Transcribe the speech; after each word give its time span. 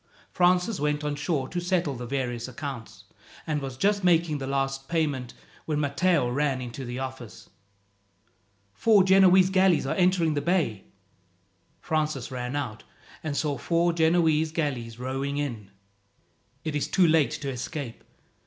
Francis 0.31 0.79
went 0.79 1.03
on 1.03 1.13
shore 1.15 1.47
to 1.47 1.61
settle 1.61 1.93
the 1.93 2.07
various 2.07 2.47
accounts, 2.47 3.03
and 3.45 3.61
was 3.61 3.77
just 3.77 4.03
making 4.03 4.39
the 4.39 4.47
last 4.47 4.87
payment 4.89 5.35
when 5.65 5.79
Matteo 5.79 6.27
ran 6.27 6.59
into 6.59 6.83
the 6.85 6.97
office. 6.97 7.51
"Four 8.73 9.03
Genoese 9.03 9.51
galleys 9.51 9.85
are 9.85 9.93
entering 9.93 10.33
the 10.33 10.41
bay!" 10.41 10.85
Francis 11.81 12.31
ran 12.31 12.55
out, 12.55 12.83
and 13.23 13.37
saw 13.37 13.59
four 13.59 13.93
Genoese 13.93 14.51
galleys 14.51 14.97
rowing 14.97 15.37
in. 15.37 15.69
"It 16.63 16.75
is 16.75 16.87
too 16.87 17.07
late 17.07 17.29
to 17.33 17.49
escape. 17.49 18.03